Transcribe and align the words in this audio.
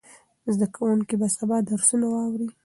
زده 0.53 0.67
کوونکي 0.75 1.15
به 1.19 1.27
سبا 1.37 1.57
درسونه 1.69 2.05
واوري. 2.09 2.49